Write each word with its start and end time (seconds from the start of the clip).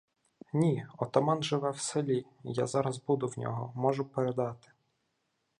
—Ні, 0.53 0.85
отаман 0.97 1.43
живе 1.43 1.71
в 1.71 1.79
селі, 1.79 2.25
я 2.43 2.67
зараз 2.67 3.01
буду 3.03 3.27
в 3.27 3.39
нього, 3.39 3.71
можу 3.75 4.05
передати. 4.05 4.69